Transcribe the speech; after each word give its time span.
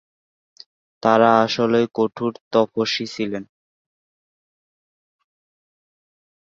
তারা 1.03 1.31
সকলেই 1.47 1.85
কঠোর 1.93 2.31
তপস্বী 2.51 3.05
ছিলেন। 3.07 3.43